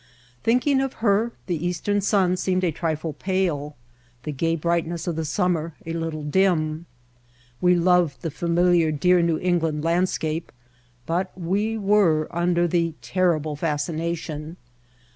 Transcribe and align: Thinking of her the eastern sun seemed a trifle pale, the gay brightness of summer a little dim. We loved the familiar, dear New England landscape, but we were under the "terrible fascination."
Thinking 0.43 0.81
of 0.81 0.93
her 1.05 1.31
the 1.45 1.63
eastern 1.63 2.01
sun 2.01 2.35
seemed 2.35 2.63
a 2.63 2.71
trifle 2.71 3.13
pale, 3.13 3.75
the 4.23 4.31
gay 4.31 4.55
brightness 4.55 5.05
of 5.05 5.27
summer 5.27 5.75
a 5.85 5.93
little 5.93 6.23
dim. 6.23 6.87
We 7.61 7.75
loved 7.75 8.23
the 8.23 8.31
familiar, 8.31 8.91
dear 8.91 9.21
New 9.21 9.37
England 9.37 9.83
landscape, 9.83 10.51
but 11.05 11.31
we 11.39 11.77
were 11.77 12.27
under 12.31 12.67
the 12.67 12.95
"terrible 13.03 13.55
fascination." 13.55 14.57